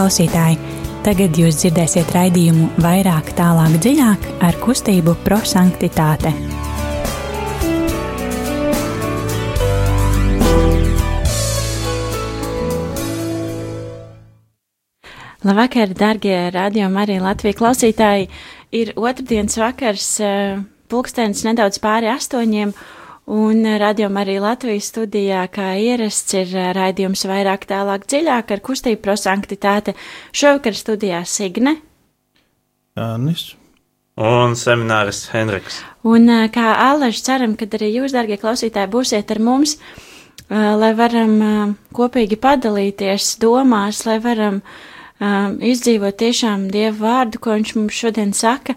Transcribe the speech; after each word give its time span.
klausītāji! 0.00 0.56
Tagad 1.04 1.36
jūs 1.36 1.58
dzirdēsiet 1.60 2.08
raidījumu 2.14 2.70
vairāk, 2.80 3.34
tālāk, 3.36 3.74
dziļāk 3.84 4.22
ar 4.46 4.56
kustību 4.62 5.12
prosanktitāte. 5.26 6.32
Labvakar, 15.44 15.92
darbie 15.96 16.36
radiokamā 16.52 17.04
arī 17.04 17.18
Latvijas 17.20 17.60
klausītāji! 17.60 18.30
Ir 18.72 18.94
otrdienas 18.96 19.58
vakars, 19.60 20.08
eh, 20.24 20.64
pulkstenis 20.88 21.44
nedaudz 21.44 21.80
pāri 21.80 22.08
astoņiem, 22.12 22.72
Un 23.30 23.62
radījumā 23.78 24.24
arī 24.24 24.40
Latvijas 24.42 24.88
studijā, 24.90 25.44
kā 25.54 25.68
ierasts, 25.78 26.34
ir 26.34 26.50
raidījums 26.74 27.20
vairāk 27.30 27.62
tālāk 27.70 28.08
dziļāk 28.10 28.48
ar 28.56 28.62
kustību 28.66 28.98
prosanktitāte. 29.04 29.94
Šovakar 30.34 30.74
studijā 30.74 31.20
Signe. 31.30 31.76
Jānis. 32.98 33.52
Un 34.18 34.56
semināris 34.58 35.28
Henriks. 35.30 35.78
Un 36.02 36.26
kā 36.50 36.72
Aleši 36.88 37.22
ceram, 37.28 37.54
ka 37.54 37.68
arī 37.78 37.92
jūs, 38.00 38.16
darbie 38.16 38.40
klausītāji, 38.40 38.90
būsiet 38.90 39.30
ar 39.30 39.40
mums, 39.46 39.76
lai 40.50 40.90
varam 40.98 41.76
kopīgi 41.94 42.34
padalīties 42.40 43.36
domās, 43.40 44.02
lai 44.10 44.18
varam 44.26 44.58
izdzīvot 45.70 46.18
tiešām 46.18 46.66
Dievu 46.74 47.04
vārdu, 47.06 47.38
ko 47.38 47.54
viņš 47.54 47.76
mums 47.78 48.02
šodien 48.02 48.34
saka, 48.34 48.74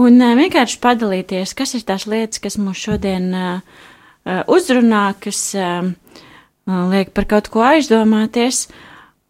un 0.00 0.24
vienkārši 0.40 0.80
padalīties, 0.80 1.52
kas 1.58 1.76
ir 1.76 1.84
tās 1.84 2.08
lietas, 2.08 2.40
kas 2.40 2.56
mums 2.56 2.80
šodien 2.80 3.28
Uh, 3.36 3.86
uzrunā, 4.26 5.04
kas 5.20 5.42
um, 5.58 5.94
uh, 5.94 6.10
liek 6.90 7.12
par 7.14 7.26
kaut 7.30 7.50
ko 7.52 7.64
aizdomāties. 7.64 8.68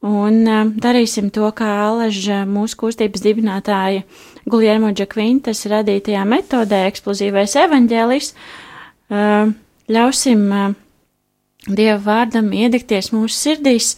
Un 0.00 0.46
darīsim 0.80 1.28
to, 1.28 1.44
kā 1.52 1.66
Aleža 1.84 2.46
mūsu 2.48 2.78
kustības 2.80 3.20
dibinātāja 3.20 4.06
Guljermo 4.48 4.94
Džakvintas 4.96 5.66
radītajā 5.68 6.22
metodē 6.24 6.86
eksplozīvais 6.88 7.58
evaņģēlis. 7.66 8.30
Ļausim 9.92 10.46
Dieva 11.68 11.98
vārdam 12.00 12.48
iedegties 12.56 13.10
mūsu 13.12 13.36
sirdīs. 13.36 13.90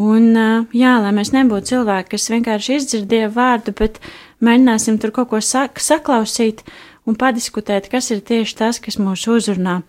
Un, 0.00 0.32
jā, 0.72 0.94
lai 1.04 1.12
mēs 1.12 1.34
nebūtu 1.36 1.74
cilvēki, 1.74 2.14
kas 2.14 2.30
vienkārši 2.32 2.78
izdzird 2.80 3.12
Dieva 3.12 3.28
vārdu, 3.36 3.76
bet 3.76 4.00
mēģināsim 4.40 4.96
tur 5.02 5.12
kaut 5.20 5.34
ko 5.34 5.42
sak 5.44 5.84
saklausīt 5.84 6.64
un 7.04 7.20
padiskutēt, 7.20 7.92
kas 7.92 8.08
ir 8.08 8.24
tieši 8.24 8.56
tas, 8.56 8.80
kas 8.80 8.96
mūs 8.96 9.28
uzrunā 9.28 9.82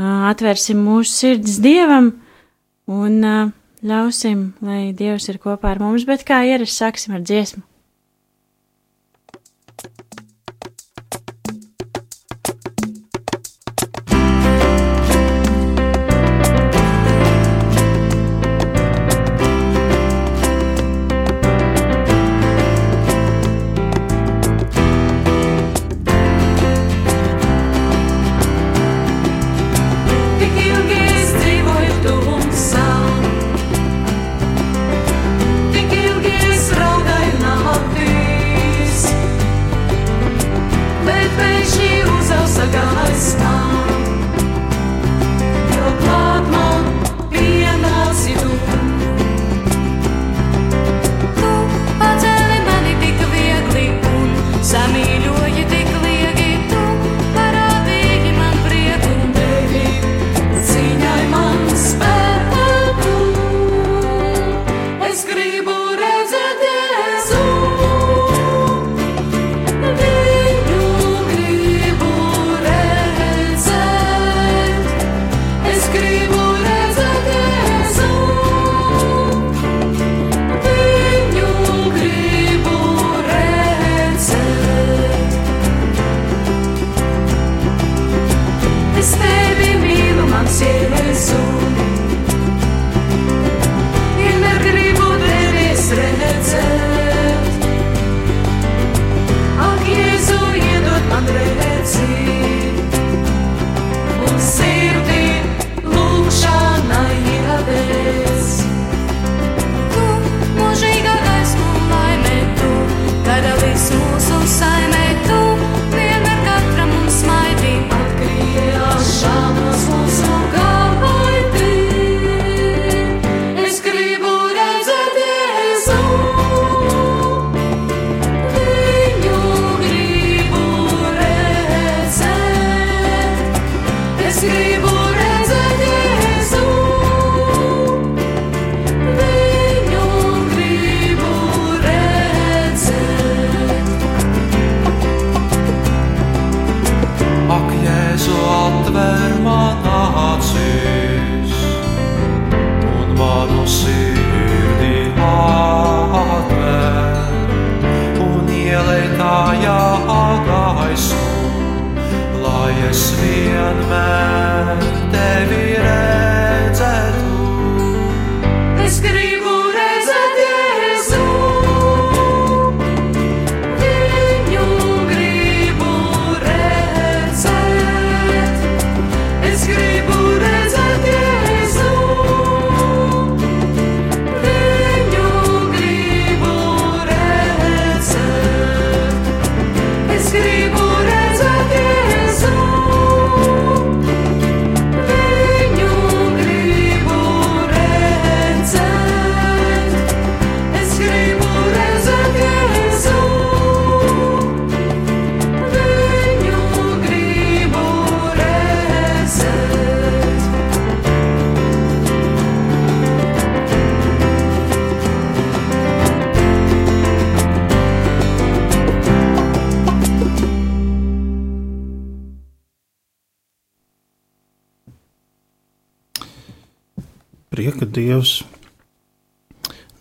atvērsim 0.00 0.80
mūsu 0.84 1.12
sirdis 1.12 1.58
Dievam 1.62 2.12
un 2.90 3.18
ļausim, 3.80 4.44
lai 4.64 4.92
Dievs 4.96 5.28
ir 5.32 5.40
kopā 5.42 5.74
ar 5.74 5.82
mums, 5.82 6.06
bet 6.08 6.24
kā 6.28 6.42
ierasts 6.48 6.80
sāksim 6.82 7.16
ar 7.16 7.24
dziesmu. 7.24 7.62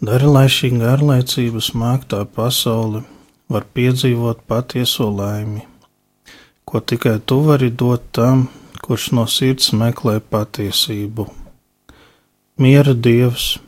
Dari, 0.10 0.26
lai 0.26 0.48
šī 0.50 0.72
garlaicības 0.80 1.68
māktā 1.78 2.24
pasaule 2.38 3.04
var 3.54 3.66
piedzīvot 3.78 4.40
patieso 4.50 5.06
laimi, 5.14 5.62
ko 6.66 6.82
tikai 6.82 7.20
tu 7.30 7.38
vari 7.46 7.70
dot 7.82 8.08
tam, 8.18 8.48
kurš 8.82 9.06
no 9.18 9.28
sirds 9.30 9.70
meklē 9.82 10.16
patiesību. 10.34 11.28
Miera 12.58 12.96
Dievs, 13.08 13.60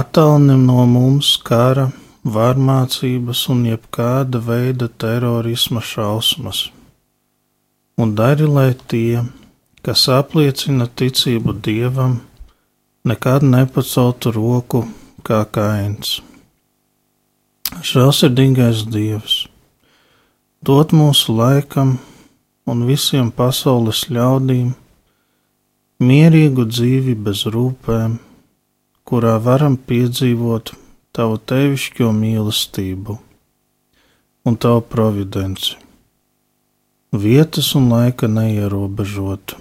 attālini 0.00 0.58
no 0.64 0.82
mums 0.96 1.36
kara, 1.48 1.86
vārmācības 2.38 3.46
un 3.54 3.64
jebkāda 3.70 4.42
veida 4.50 4.90
terorisma 4.90 5.84
šausmas, 5.94 6.66
un 7.94 8.18
dari, 8.18 8.48
lai 8.58 8.72
tie, 8.90 9.22
kas 9.86 10.08
apliecina 10.20 10.90
ticību 10.90 11.60
dievam, 11.62 12.22
nekad 13.06 13.46
nepaceltu 13.46 14.34
roku 14.34 14.88
kā 15.26 15.42
kains. 15.52 16.18
Žēlsirdīgais 17.84 18.86
Dievs, 18.88 19.46
dod 20.64 20.94
mūsu 20.96 21.34
laikam 21.36 21.98
un 22.68 22.84
visiem 22.88 23.30
pasaules 23.34 24.06
ļaudīm 24.12 24.72
mierīgu 26.00 26.64
dzīvi 26.68 27.14
bez 27.28 27.44
rūpēm, 27.50 28.18
kurā 29.08 29.36
varam 29.42 29.76
piedzīvot 29.76 30.74
tavu 31.16 31.38
tevišķo 31.50 32.10
mīlestību 32.14 33.18
un 34.48 34.56
tavu 34.56 34.84
providenci, 34.88 35.76
vietas 37.12 37.74
un 37.76 37.90
laika 37.92 38.28
neierobežotu. 38.30 39.58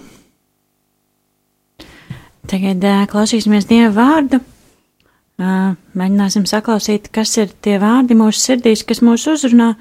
Tagad 2.47 2.85
klausīsimies 3.11 3.67
Dieva 3.67 3.91
vārdu. 3.97 4.39
Mēģināsim 5.37 6.47
saklausīt, 6.49 7.11
kas 7.13 7.35
ir 7.37 7.51
tie 7.61 7.75
vārdi 7.81 8.17
mūsu 8.17 8.41
sirdīs, 8.41 8.81
kas 8.87 9.03
mūs 9.05 9.27
uzrunā. 9.29 9.75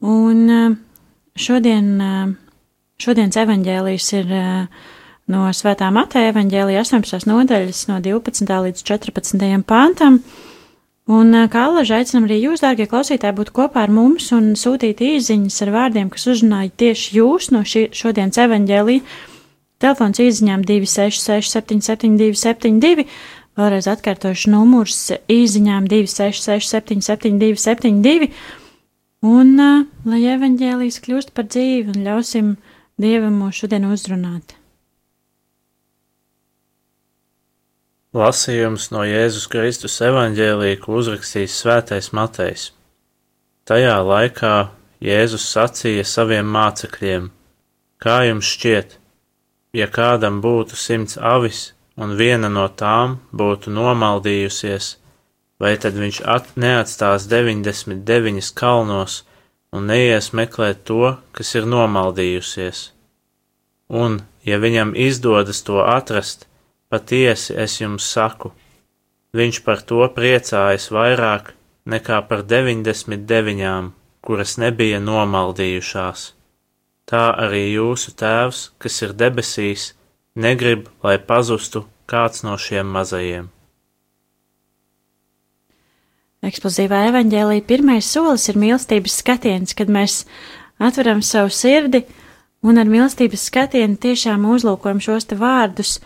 Un 0.00 0.78
šodien, 1.36 1.90
šodienas 2.96 3.36
evaņģēlijs 3.42 4.06
ir 4.16 4.32
no 5.32 5.42
Svētā 5.52 5.90
Mateja 5.92 6.32
evaņģēlija 6.32 6.86
18. 6.86 7.28
nodaļas 7.28 7.82
no 7.90 7.98
12. 8.00 8.48
līdz 8.68 8.86
14. 8.88 9.44
pāntam. 9.68 10.22
Un 11.12 11.34
kā 11.52 11.66
allaži 11.66 11.96
aicinam 11.98 12.24
arī 12.28 12.38
jūs, 12.44 12.62
dārgie 12.62 12.86
klausītāji, 12.88 13.36
būt 13.36 13.50
kopā 13.52 13.84
ar 13.84 13.92
mums 13.92 14.30
un 14.32 14.54
sūtīt 14.56 15.02
īziņas 15.04 15.58
ar 15.66 15.72
vārdiem, 15.74 16.08
kas 16.14 16.28
uzrunāja 16.30 16.72
tieši 16.78 17.16
jūs 17.18 17.50
no 17.52 17.60
šī, 17.66 17.88
šodienas 17.98 18.38
evaņģēlija 18.46 19.28
Telefons 19.82 20.20
izziņām 20.22 20.62
266, 20.62 21.50
772, 21.50 22.38
72. 22.38 23.06
Vēlreiz 23.58 23.84
atkārtošu 23.92 24.48
numurs 24.54 25.10
izziņām 25.28 25.84
266, 25.90 26.70
772, 26.72 27.58
72. 27.60 28.30
Un 29.28 29.52
uh, 29.60 29.82
lai 30.08 30.22
evaņģēlijas 30.32 30.96
kļūst 31.04 31.34
par 31.36 31.50
dzīvi 31.52 31.92
un 31.92 32.06
ļausim 32.06 32.54
Dievam 33.02 33.36
mūs 33.42 33.60
šodien 33.60 33.84
uzrunāt. 33.92 34.56
Lasījums 38.16 38.90
no 38.92 39.04
Jēzus 39.08 39.46
Kristus 39.52 39.98
evaņģēlī, 40.04 40.72
ko 40.80 40.98
uzrakstījis 41.00 41.58
Svētais 41.62 42.10
Matejs. 42.16 42.66
Tajā 43.68 43.98
laikā 44.04 44.54
Jēzus 45.04 45.44
sacīja 45.52 46.04
saviem 46.08 46.48
mācekļiem: 46.56 47.28
Kā 48.00 48.18
jums 48.28 48.48
šķiet, 48.56 48.98
ja 49.76 49.88
kādam 49.92 50.40
būtu 50.44 50.76
simts 50.76 51.20
avis 51.20 51.70
un 52.02 52.14
viena 52.18 52.48
no 52.52 52.64
tām 52.82 53.18
būtu 53.40 53.72
nomaldījusies, 53.74 54.88
vai 55.62 55.74
tad 55.82 55.98
viņš 56.02 56.18
at, 56.34 56.50
neatstās 56.64 57.28
99 57.30 58.50
kalnos 58.58 59.22
un 59.72 59.86
neies 59.92 60.32
meklēt 60.38 60.82
to, 60.90 61.14
kas 61.36 61.54
ir 61.58 61.68
nomaldījusies? 61.74 62.82
Un, 64.02 64.20
ja 64.48 64.58
viņam 64.58 64.96
izdodas 65.06 65.62
to 65.66 65.80
atrast, 65.84 66.46
patiesi 66.90 67.56
es 67.64 67.78
jums 67.80 68.10
saku, 68.16 68.52
viņš 69.36 69.62
par 69.66 69.86
to 69.88 70.02
priecājas 70.18 70.90
vairāk 70.92 71.54
nekā 71.88 72.20
par 72.28 72.46
99, 72.52 73.90
kuras 74.22 74.58
nebija 74.60 75.00
nomaldījušās 75.02 76.30
tā 77.12 77.26
arī 77.44 77.66
jūsu 77.74 78.14
Tēvs, 78.16 78.62
kas 78.80 79.02
ir 79.04 79.12
debesīs, 79.12 79.92
negrib, 80.34 80.88
lai 81.04 81.18
pazustu 81.18 81.86
kāds 82.08 82.44
no 82.44 82.56
šiem 82.60 82.88
mazajiem. 82.92 83.50
Eksplozīvā 86.42 87.04
evaņģēlīja 87.12 87.62
pirmais 87.68 88.08
solis 88.10 88.48
ir 88.50 88.58
mīlestības 88.58 89.20
skatiens, 89.22 89.76
kad 89.78 89.92
mēs 89.92 90.24
atveram 90.82 91.20
savu 91.22 91.52
sirdi 91.54 92.02
un 92.66 92.80
ar 92.82 92.90
mīlestības 92.90 93.44
skatienu 93.46 93.94
tiešām 94.02 94.48
uzlūkojam 94.50 94.98
šos 95.02 95.28
te 95.30 95.38
vārdus, 95.38 96.00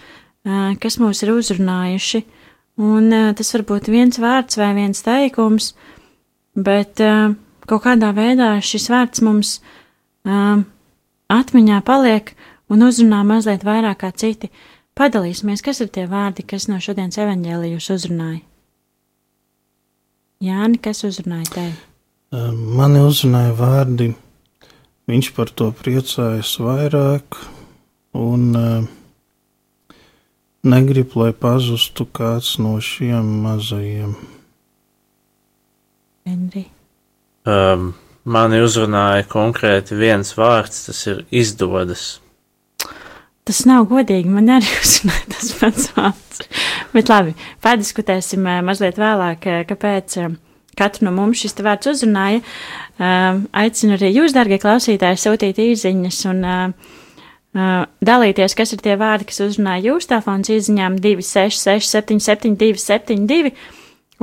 kas 0.82 0.98
mūs 1.00 1.22
ir 1.24 1.32
uzrunājuši. 1.32 2.20
Un 2.84 3.08
tas 3.38 3.54
var 3.54 3.64
būt 3.70 3.88
viens 3.88 4.20
vārds 4.20 4.58
vai 4.60 4.74
viens 4.76 5.00
teikums, 5.00 5.70
bet 6.52 7.00
kaut 7.00 7.82
kādā 7.86 8.12
veidā 8.12 8.50
šis 8.60 8.90
vārds 8.92 9.24
mums 9.24 9.54
atmiņā 11.32 11.80
paliek 11.88 12.34
un 12.72 12.86
uzrunā 12.86 13.22
mazliet 13.26 13.64
vairāk 13.66 14.02
kā 14.02 14.12
citi. 14.16 14.50
Padalīsimies, 14.96 15.62
kas 15.64 15.82
ir 15.84 15.90
tie 15.92 16.06
vārdi, 16.08 16.44
kas 16.48 16.70
no 16.70 16.78
šodienas 16.80 17.18
evaņģēlijus 17.20 17.90
uzrunāja. 17.92 18.40
Jāni, 20.44 20.80
kas 20.80 21.04
uzrunāja 21.04 21.50
tevi? 21.52 21.74
Mani 22.76 23.02
uzrunāja 23.04 23.52
vārdi, 23.56 24.10
viņš 25.08 25.28
par 25.36 25.52
to 25.52 25.68
priecājas 25.76 26.54
vairāk 26.60 27.38
un 28.16 28.48
negrib, 30.66 31.14
lai 31.20 31.30
pazustu 31.36 32.08
kāds 32.08 32.56
no 32.60 32.74
šiem 32.80 33.28
mazajiem. 33.44 34.16
Henri. 36.26 36.66
Um, 37.46 37.92
Mani 38.26 38.58
uzrunāja 38.58 39.22
konkrēti 39.30 39.94
viens 39.94 40.32
vārds, 40.34 40.88
tas 40.88 41.04
ir 41.06 41.20
izdodas. 41.30 42.16
Tas 43.46 43.62
nav 43.62 43.84
godīgi, 43.86 44.30
man 44.32 44.50
arī 44.56 44.66
uzrunāja 44.82 45.28
tas 45.30 45.52
pats 45.60 45.90
vārds. 45.94 46.42
Bet 46.94 47.10
labi, 47.12 47.36
pārdiskutēsim 47.62 48.46
eh, 48.50 48.58
mazliet 48.66 48.98
vēlāk, 48.98 49.46
eh, 49.46 49.62
kāpēc 49.68 50.16
eh, 50.22 50.34
katru 50.76 51.06
no 51.06 51.12
mums 51.14 51.44
šis 51.44 51.54
vārds 51.62 51.92
uzrunāja. 51.92 52.42
Aicinu 52.98 53.94
arī 53.96 54.10
jūs, 54.10 54.34
darbie 54.36 54.58
klausītāji, 54.60 55.20
sūtīt 55.20 55.58
īsiņas 55.60 56.20
un 56.30 56.42
dalīties, 58.08 58.54
kas 58.56 58.72
ir 58.72 58.82
tie 58.84 58.96
vārdi, 59.00 59.28
kas 59.30 59.42
uzrunāja 59.44 59.90
jūs. 59.90 60.08
Telefons 60.08 60.52
izziņām 60.52 60.96
266, 61.04 61.92
772, 61.92 62.80
72. 62.80 63.52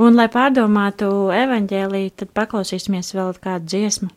Un, 0.02 0.18
lai 0.18 0.26
pārdomātu 0.30 1.10
evaņģēlīju, 1.34 2.14
tad 2.22 2.34
paklausīsimies 2.34 3.14
vēl 3.14 3.34
kādu 3.42 3.70
dziesmu. 3.70 4.10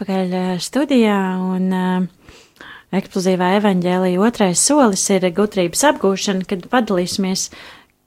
Atpakaļ 0.00 0.60
studijā 0.64 1.16
un 1.44 1.66
uh, 1.76 2.04
eksplozīvā 2.96 3.50
evaņģēlija 3.58 4.22
otrais 4.24 4.62
solis 4.64 5.02
ir 5.12 5.26
gudrības 5.36 5.82
apgūšana, 5.90 6.46
kad 6.48 6.64
padalīsimies, 6.72 7.50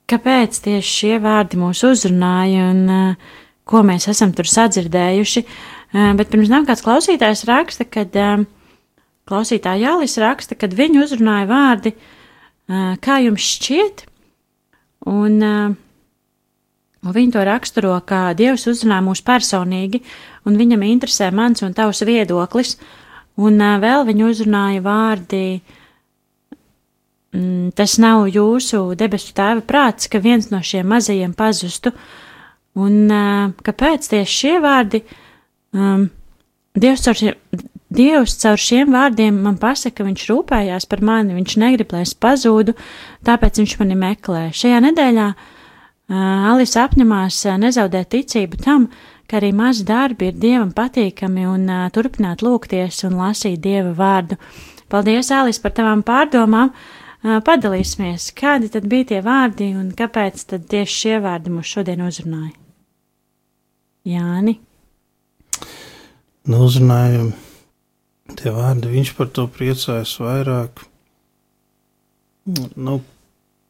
kāpēc 0.09 0.57
tieši 0.65 0.89
šie 0.89 1.19
vārdi 1.21 1.59
mūs 1.61 1.83
uzrunāja 1.85 2.71
un 2.71 2.81
uh, 2.89 3.35
ko 3.69 3.83
mēs 3.85 4.09
esam 4.09 4.33
tur 4.33 4.49
sadzirdējuši. 4.49 5.45
Uh, 5.93 6.15
bet 6.17 6.33
pirms 6.33 6.49
tam 6.49 6.65
kāds 6.65 6.81
klausītājs 6.81 7.45
raksta, 7.45 7.85
kad 7.85 8.17
uh, 8.17 8.41
klausītāja 9.29 9.91
Jālis 9.91 10.17
raksta, 10.17 10.57
kad 10.57 10.73
viņu 10.73 11.05
uzrunāja 11.05 11.45
vārdi, 11.51 11.93
uh, 11.93 12.95
kā 13.05 13.21
jums 13.21 13.45
šķiet, 13.53 14.07
un 15.13 15.37
uh, 15.45 15.77
Un 17.03 17.11
viņi 17.11 17.33
to 17.35 17.41
raksturo, 17.43 17.97
kā 18.07 18.31
Dievs 18.37 18.63
uzrunā 18.71 19.01
mūs 19.03 19.19
personīgi, 19.27 19.99
un 20.47 20.55
viņam 20.59 20.85
interesē 20.87 21.29
mans 21.35 21.63
un 21.65 21.75
tavs 21.75 21.99
viedoklis, 22.07 22.77
un 23.43 23.59
vēl 23.83 24.05
viņi 24.07 24.23
uzrunāja 24.29 24.83
vārdi, 24.85 25.43
mm, 27.35 27.73
tas 27.75 27.97
nav 27.99 28.29
jūsu 28.31 28.85
debesu 28.95 29.35
tēva 29.35 29.65
prāts, 29.67 30.07
ka 30.07 30.23
viens 30.23 30.47
no 30.53 30.61
šiem 30.63 30.87
mazajiem 30.95 31.35
pazustu, 31.35 31.91
un 32.79 33.11
kāpēc 33.67 34.07
tieši 34.13 34.39
šie 34.39 34.57
vārdi, 34.63 35.03
um, 35.75 36.09
Dievs 36.73 37.03
caur 37.05 37.17
šiem, 37.19 37.35
Dievs 37.93 38.39
caur 38.41 38.57
šiem 38.57 38.95
vārdiem 38.95 39.35
man 39.43 39.59
pasaka, 39.61 39.99
ka 39.99 40.05
viņš 40.07 40.23
rūpējās 40.31 40.87
par 40.89 41.03
mani, 41.05 41.35
viņš 41.35 41.57
negrib, 41.61 41.91
lai 41.93 42.07
es 42.07 42.15
pazūdu, 42.15 42.73
tāpēc 43.27 43.59
viņš 43.61 43.75
mani 43.83 43.97
meklē. 43.99 44.47
Šajā 44.57 44.79
nedēļā 44.87 45.27
uh, 45.29 45.51
Alisa 46.13 46.83
apņemās 46.87 47.39
nezaudēt 47.61 48.11
ticību 48.13 48.59
tam, 48.61 48.87
ka 49.29 49.39
arī 49.39 49.53
mazi 49.55 49.85
darbi 49.87 50.29
ir 50.29 50.35
dievam 50.37 50.73
patīkami 50.75 51.45
un 51.49 51.69
turpināt 51.95 52.43
lūgties 52.45 53.03
un 53.07 53.17
lasīt 53.21 53.61
dieva 53.63 53.93
vārdu. 53.97 54.37
Paldies, 54.91 55.31
Alis, 55.33 55.61
par 55.63 55.73
tavām 55.73 56.03
pārdomām! 56.05 56.73
Padalīsimies, 57.23 58.33
kādi 58.35 58.67
tad 58.67 58.89
bija 58.91 59.13
tie 59.13 59.21
vārdi 59.23 59.69
un 59.79 59.93
kāpēc 59.95 60.41
tad 60.49 60.65
tieši 60.67 60.97
šie 60.99 61.19
vārdi 61.23 61.53
mūs 61.55 61.69
šodien 61.71 62.03
uzrunāja? 62.03 62.51
Jāni. 64.11 64.57
Nu, 66.43 66.59
uzrunāja 66.65 67.29
tie 68.35 68.51
vārdi, 68.51 68.91
viņš 68.91 69.13
par 69.15 69.31
to 69.31 69.47
priecājas 69.47 70.17
vairāk. 70.19 70.83
Nu, 72.75 72.99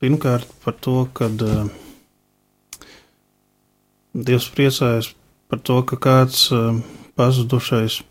pirmkārt 0.02 0.50
par 0.66 0.80
to, 0.82 0.96
kad 1.14 1.46
uh, 1.46 1.70
Dievs 4.13 4.46
priecājas 4.53 5.08
par 5.50 5.58
to, 5.65 5.79
ka 5.82 5.98
kāds 5.98 6.46
uh, 6.53 6.77
pazudušais, 7.17 8.03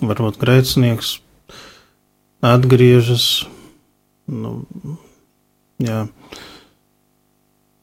varbūt 0.00 0.38
grēcinieks, 0.40 1.18
atgriežas. 2.40 3.44
Nu, 4.32 4.64
jā. 5.76 6.06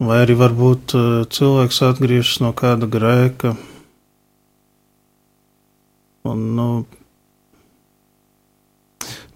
Vai 0.01 0.19
arī 0.25 0.33
varbūt 0.41 0.97
uh, 0.97 1.07
cilvēks 1.29 1.81
atgriežas 1.85 2.41
no 2.41 2.55
kāda 2.57 2.89
grēka. 2.89 3.53
Un, 6.25 6.45
nu, 6.57 6.67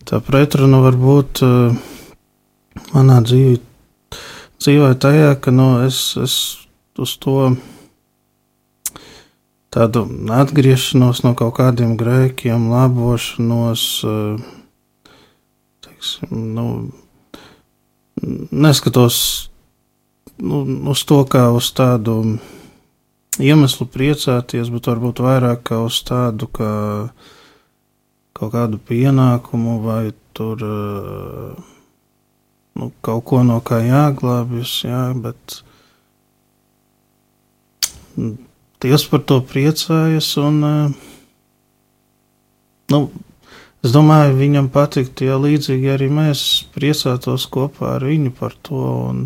tā 0.10 0.26
pretruna 0.26 0.82
var 0.82 0.98
būt 0.98 1.46
uh, 1.46 1.78
manā 2.98 3.22
dzīvē, 3.22 3.60
dzīvē 4.58 4.96
tajā, 5.06 5.36
ka 5.38 5.54
nu, 5.54 5.76
es, 5.86 6.00
es 6.18 6.38
uz 7.02 7.16
to 7.22 7.56
tādu 9.74 10.06
atgriešanos 10.34 11.22
no 11.26 11.34
kaut 11.38 11.58
kādiem 11.60 11.98
grēkiem, 12.00 12.70
labošanos, 12.72 13.84
eh, 14.08 15.12
teiksim, 15.86 16.32
nu, 16.56 16.68
neskatos 18.52 19.50
nu, 20.38 20.64
uz 20.92 21.04
to 21.06 21.24
kā 21.26 21.50
uz 21.54 21.70
tādu 21.78 22.38
iemeslu 23.38 23.88
priecāties, 23.94 24.72
bet 24.74 24.90
varbūt 24.90 25.22
vairāk 25.22 25.64
kā 25.70 25.82
uz 25.86 26.02
tādu 26.06 26.50
kā 26.50 26.74
kaut 28.38 28.54
kādu 28.54 28.78
pienākumu 28.78 29.80
vai 29.86 30.14
tur 30.38 30.62
eh, 30.62 31.62
nu, 32.78 32.92
kaut 33.02 33.26
ko 33.30 33.44
no 33.44 33.62
kā 33.62 33.82
jāglābjas, 33.86 34.74
jā, 34.86 35.06
bet 35.22 35.62
Dievs 38.18 39.08
par 39.10 39.24
to 39.26 39.40
priecājas. 39.42 40.32
Un, 40.42 40.58
eh, 40.64 40.90
nu, 42.94 43.00
es 43.86 43.94
domāju, 43.94 44.38
viņam 44.38 44.70
patiktu, 44.74 45.30
ja 45.30 45.38
līdzīgi 45.42 45.94
arī 45.94 46.10
mēs 46.14 46.42
priecātos 46.76 47.48
kopā 47.50 47.96
ar 47.98 48.06
viņu 48.06 48.34
par 48.38 48.54
to. 48.62 48.84
Un, 49.10 49.24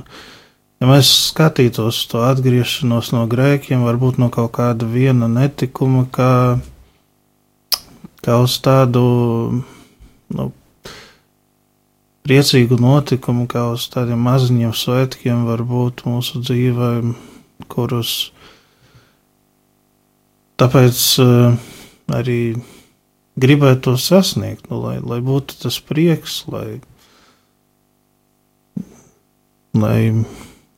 ja 0.79 0.87
mēs 0.87 1.11
skatītos 1.31 2.05
to 2.11 2.23
atgriešanos 2.27 3.11
no 3.15 3.25
grēkiem, 3.31 3.83
varbūt 3.87 4.21
no 4.23 4.31
kaut 4.33 4.53
kāda 4.59 4.87
viena 4.87 5.27
netikuma, 5.31 6.07
kā, 6.11 6.59
kā 8.23 8.39
uz 8.43 8.55
tādu 8.63 9.03
nu, 10.31 10.51
priecīgu 12.23 12.77
notikumu, 12.79 13.47
kā 13.51 13.67
uz 13.73 13.87
tādiem 13.91 14.19
maziņiem 14.23 14.71
svētkiem, 14.71 15.43
varbūt 15.49 16.05
mūsu 16.07 16.39
dzīvēm, 16.45 17.15
kurus 17.71 18.31
Tāpēc 20.61 21.01
uh, 21.23 21.55
arī 22.13 22.41
gribētu 23.41 23.81
to 23.87 23.97
sasniegt, 23.97 24.67
nu, 24.69 24.77
lai, 24.83 24.99
lai 25.01 25.17
būtu 25.25 25.57
tas 25.63 25.79
prieks, 25.81 26.43
lai, 26.51 26.81
lai 29.73 29.97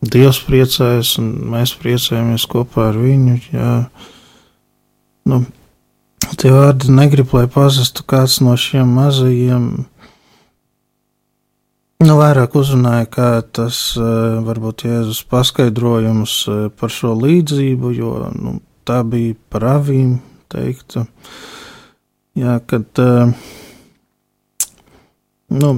Dievs 0.03 0.41
priecājas 0.43 1.13
un 1.21 1.29
mēs 1.53 1.75
priecājamies 1.79 2.43
kopā 2.51 2.89
ar 2.91 2.97
viņu. 2.99 3.37
Jā. 3.53 3.73
Nu, 5.31 5.45
tie 6.39 6.51
vārdi 6.51 6.91
negrib, 6.91 7.31
lai 7.35 7.45
pazustu 7.51 8.03
kāds 8.07 8.41
no 8.43 8.57
šiem 8.59 8.89
mazajiem. 8.97 9.69
Nu, 12.03 12.17
vairāk 12.19 12.57
uzrunāja, 12.59 13.07
kā 13.07 13.29
tas 13.55 13.79
uh, 13.95 14.43
varbūt 14.43 14.83
Jēzus 14.89 15.23
paskaidrojums 15.31 16.35
uh, 16.51 16.65
par 16.75 16.91
šo 16.91 17.13
līdzību, 17.15 17.93
jo 17.95 18.11
nu, 18.35 18.57
tā 18.87 19.01
bija 19.07 19.35
par 19.53 19.67
avīm 19.77 20.17
teikta. 20.51 21.05
Jā, 22.37 22.57
kad 22.65 23.01
uh, 23.01 23.33
nu, 25.53 25.71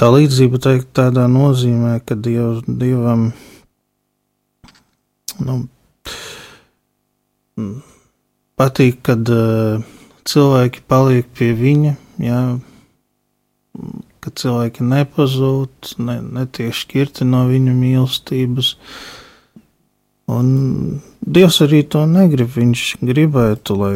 tā 0.00 0.10
līdzība 0.12 0.60
teikt 0.60 0.90
tādā 0.96 1.26
nozīmē, 1.30 1.98
ka 2.04 2.16
diev, 2.16 2.60
Dievam 2.68 3.30
nu, 5.40 5.56
patīk, 8.60 9.00
kad 9.08 9.28
uh, 9.32 9.80
cilvēki 10.28 10.84
paliek 10.90 11.30
pie 11.36 11.52
viņa, 11.56 11.94
jā, 12.20 12.42
ka 14.20 14.32
cilvēki 14.36 14.84
nepazūd, 14.84 15.94
ne, 16.04 16.18
netiek 16.40 16.76
šķirti 16.76 17.26
no 17.28 17.46
viņa 17.48 17.76
mīlestības. 17.76 18.74
Un 20.30 21.00
Dievs 21.20 21.60
arī 21.64 21.82
to 21.90 22.04
negrib. 22.08 22.52
Viņš 22.54 22.84
gribētu, 23.04 23.76
lai 23.78 23.94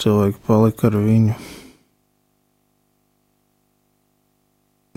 cilvēki 0.00 0.42
palika 0.46 0.88
ar 0.90 0.96
viņu. 1.00 1.36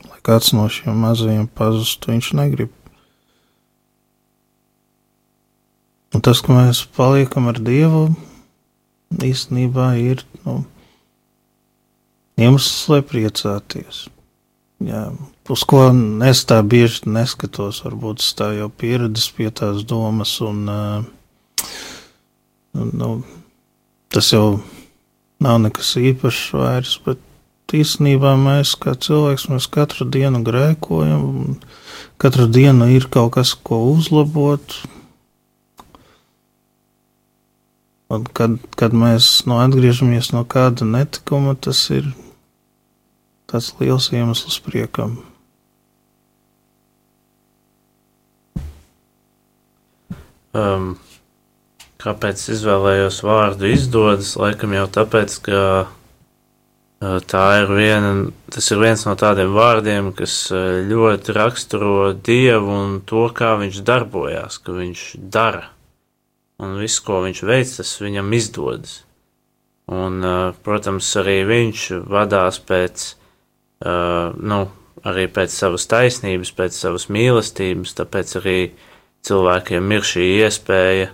Lai 0.10 0.22
kāds 0.26 0.54
no 0.56 0.68
šiem 0.72 1.04
mazajiem 1.06 1.48
pazustu, 1.48 2.14
viņš 2.14 2.32
negrib. 2.40 2.74
Un 6.14 6.22
tas, 6.22 6.44
ka 6.46 6.54
mēs 6.54 6.84
paliekam 6.94 7.50
ar 7.50 7.58
Dievu, 7.58 8.06
īstenībā 9.26 9.88
ir 9.98 10.22
nu, 10.44 10.60
iemesls, 12.38 12.84
lai 12.92 13.02
priecāties. 13.02 14.06
Jā, 14.84 15.08
uz 15.52 15.66
ko 15.68 15.88
es 16.30 16.46
tā 16.48 16.62
bieži 16.64 17.10
neskatos, 17.10 17.82
varbūt 17.84 18.24
es 18.24 18.32
tā 18.38 18.54
jau 18.56 18.70
pieredzes 18.70 19.28
pie 19.36 19.50
tās 19.52 19.84
domas 19.88 20.38
un 20.44 20.64
uh, 20.72 21.12
Nu, 22.74 22.90
nu, 22.94 23.24
tas 24.10 24.32
jau 24.34 24.58
nav 25.38 25.60
nekas 25.62 25.92
īpašs 26.02 26.46
vairs, 26.58 26.94
bet 27.06 27.74
īstenībā 27.74 28.32
mēs 28.42 28.72
kā 28.82 28.96
cilvēks, 28.98 29.46
mēs 29.52 29.68
katru 29.70 30.08
dienu 30.10 30.42
grēkojam, 30.46 31.60
katru 32.22 32.48
dienu 32.50 32.88
ir 32.90 33.06
kaut 33.14 33.36
kas, 33.36 33.54
ko 33.54 33.78
uzlabot. 33.92 34.80
Un 38.14 38.26
kad, 38.34 38.58
kad 38.78 38.98
mēs 38.98 39.30
no 39.50 39.60
atgriežamies 39.62 40.32
no 40.34 40.42
kāda 40.50 40.90
netikuma, 40.90 41.54
tas 41.54 41.86
ir 41.94 42.10
tāds 43.46 43.70
liels 43.78 44.10
iemesls 44.18 44.58
priekam. 44.66 45.20
Um, 50.54 50.94
Kāpēc 52.04 52.42
izvēlējos 52.52 53.22
vārdu 53.24 53.70
izdodas? 53.72 54.34
Laikam 54.36 54.74
jau 54.76 54.88
tāpēc, 54.92 55.36
ka 55.46 55.60
tā 57.32 57.44
ir 57.62 57.72
viena, 57.72 58.10
tas 58.52 58.68
ir 58.74 58.82
viens 58.82 59.06
no 59.08 59.14
tādiem 59.20 59.54
vārdiem, 59.56 60.10
kas 60.18 60.36
ļoti 60.90 61.36
raksturo 61.38 62.12
Dievu 62.14 62.76
un 62.76 62.98
to, 63.08 63.24
kā 63.32 63.54
viņš 63.62 63.80
darbojās, 63.88 64.60
ka 64.60 64.76
viņš 64.76 65.06
dara. 65.32 65.70
Un 66.60 66.76
viss, 66.82 67.00
ko 67.04 67.22
viņš 67.24 67.44
veic, 67.48 67.72
tas 67.80 67.96
viņam 68.04 68.36
izdodas. 68.36 69.00
Un, 69.88 70.20
protams, 70.64 71.08
arī 71.20 71.40
viņš 71.48 71.90
vadās 72.12 72.60
pēc, 72.68 73.06
nu, 73.84 74.60
arī 75.08 75.30
pēc 75.32 75.56
savas 75.56 75.88
taisnības, 75.92 76.52
pēc 76.56 76.84
savas 76.84 77.08
mīlestības, 77.12 77.96
tāpēc 77.96 78.40
arī 78.44 78.58
cilvēkiem 79.28 79.92
ir 79.96 80.08
šī 80.08 80.26
iespēja 80.44 81.12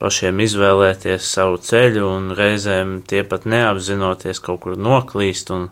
pašiem 0.00 0.40
izvēlēties 0.40 1.26
savu 1.34 1.58
ceļu, 1.60 2.06
un 2.08 2.30
reizēm 2.36 3.00
tie 3.06 3.20
pat 3.26 3.44
neapzinoties 3.50 4.40
kaut 4.44 4.62
kur 4.64 4.78
noklīst, 4.80 5.52
un, 5.52 5.68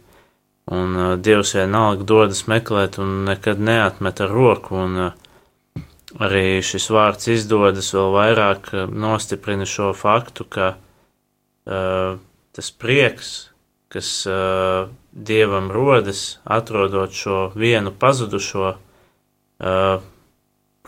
un 0.69 0.99
uh, 0.99 1.15
Dievs 1.17 1.55
vienalga 1.57 2.05
dodas 2.09 2.45
meklēt 2.51 2.99
un 3.01 3.23
nekad 3.29 3.63
neatmet 3.63 4.21
ar 4.25 4.35
roku, 4.35 4.77
un 4.85 5.01
uh, 5.07 5.85
arī 6.21 6.61
šis 6.65 6.91
vārds 6.93 7.31
izdodas 7.33 7.93
vēl 7.97 8.13
vairāk 8.19 8.73
uh, 8.75 8.85
nostiprina 9.07 9.69
šo 9.69 9.95
faktu, 9.97 10.45
ka 10.45 10.75
uh, 10.77 12.21
tas 12.53 12.71
prieks, 12.75 13.33
kas 13.89 14.13
uh, 14.29 14.91
Dievam 15.13 15.73
rodas, 15.73 16.39
atrodot 16.45 17.17
šo 17.17 17.49
vienu 17.57 17.95
pazudušo, 17.97 18.75
uh, 18.77 20.05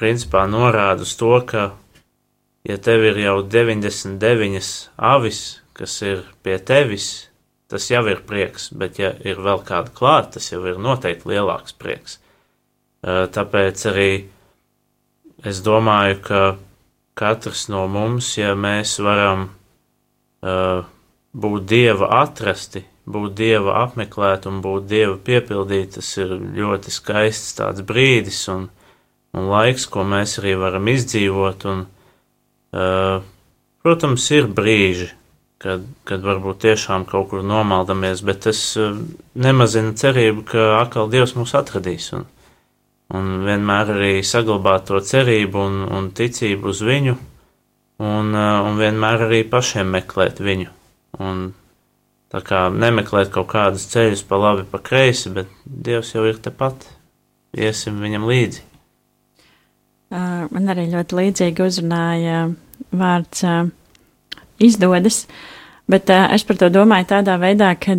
principā 0.01 0.47
norāda 0.49 1.05
uz 1.05 1.13
to, 1.21 1.35
ka 1.47 1.71
ja 2.65 2.77
tev 2.81 3.05
ir 3.11 3.21
jau 3.21 3.41
99 3.45 4.71
avis, 4.97 5.61
kas 5.77 6.01
ir 6.05 6.25
pie 6.45 6.59
tevis, 6.59 7.29
tas 7.71 7.87
jau 7.91 8.03
ir 8.11 8.25
prieks, 8.27 8.71
bet 8.75 8.99
ja 9.01 9.13
ir 9.25 9.41
vēl 9.41 9.63
kāda 9.67 9.93
klāta, 9.95 10.39
tas 10.39 10.51
jau 10.53 10.65
ir 10.67 10.81
noteikti 10.81 11.31
lielāks 11.31 11.77
prieks. 11.79 12.19
Tāpēc 13.05 13.87
arī 13.89 14.11
es 15.47 15.63
domāju, 15.65 16.19
ka 16.27 16.43
katrs 17.17 17.69
no 17.73 17.87
mums, 17.89 18.35
ja 18.37 18.53
mēs 18.59 18.99
varam 19.05 19.49
būt 20.41 21.69
dieva 21.71 22.11
atrasti, 22.21 22.83
būt 23.11 23.37
dieva 23.39 23.79
apmeklēt 23.85 24.47
un 24.51 24.61
būt 24.65 24.91
dieva 24.91 25.17
piepildīt, 25.25 25.97
tas 25.97 26.11
ir 26.21 26.35
ļoti 26.59 26.93
skaists 26.93 27.57
tāds 27.61 27.85
brīdis 27.87 28.43
un, 28.53 28.69
un 29.37 29.51
laiks, 29.51 29.87
ko 29.91 30.05
mēs 30.07 30.39
arī 30.43 30.57
varam 30.59 30.91
izdzīvot. 30.91 31.67
Un, 31.71 31.89
Uh, 32.71 33.25
protams, 33.83 34.29
ir 34.31 34.45
brīži, 34.47 35.09
kad, 35.59 35.83
kad 36.07 36.23
varbūt 36.23 36.61
tiešām 36.63 37.03
kaut 37.09 37.33
kur 37.33 37.43
nomaldamies, 37.43 38.23
bet 38.23 38.45
tas 38.47 38.61
uh, 38.79 38.95
nemazina 39.35 39.97
cerību, 39.99 40.45
ka 40.47 40.67
atkal 40.79 41.11
Dievs 41.11 41.35
mūs 41.35 41.57
atradīs. 41.59 42.13
Un, 42.15 42.29
un 43.11 43.33
vienmēr 43.49 43.91
arī 43.97 44.13
saglabāt 44.23 44.87
to 44.93 45.03
cerību 45.03 45.65
un, 45.67 45.83
un 45.91 46.09
ticību 46.15 46.71
uz 46.71 46.85
viņu, 46.87 47.17
un, 48.07 48.31
uh, 48.39 48.63
un 48.71 48.79
vienmēr 48.79 49.27
arī 49.27 49.43
pašiem 49.51 49.91
meklēt 49.99 50.39
viņu. 50.39 50.71
Un 51.19 51.49
tā 52.31 52.47
kā 52.47 52.69
nemeklēt 52.71 53.35
kaut 53.35 53.51
kādus 53.51 53.91
ceļus 53.91 54.23
pa 54.31 54.39
labi, 54.39 54.63
pa 54.63 54.79
kreisi, 54.79 55.35
bet 55.35 55.51
Dievs 55.67 56.15
jau 56.15 56.23
ir 56.31 56.39
tepat, 56.39 56.87
iesim 57.59 57.99
viņam 57.99 58.31
līdzi. 58.31 58.70
Man 60.11 60.73
arī 60.73 60.89
ļoti 60.91 61.17
līdzīgi 61.19 61.63
uzrunāja 61.63 62.49
vārds 62.91 63.45
izdodas, 64.59 65.23
bet 65.91 66.11
es 66.11 66.45
par 66.49 66.59
to 66.59 66.71
domāju 66.75 67.07
tādā 67.13 67.37
veidā, 67.39 67.71
ka 67.79 67.95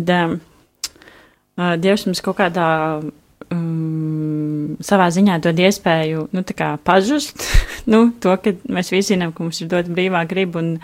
Dievs 1.80 2.04
mums 2.08 2.20
kaut 2.24 2.38
kādā 2.40 2.68
um, 3.52 4.76
savā 4.84 5.08
ziņā 5.12 5.38
dod 5.44 5.60
iespēju, 5.60 6.26
nu, 6.32 6.44
pazust, 6.84 7.44
nu, 7.92 8.04
to, 8.20 8.36
ka 8.40 8.54
mēs 8.72 8.92
visi 8.92 9.14
zinām, 9.14 9.34
ka 9.34 9.44
mums 9.44 9.60
ir 9.62 9.70
dot 9.72 9.88
brīvā 9.92 10.24
griba 10.28 10.62
un, 10.62 10.74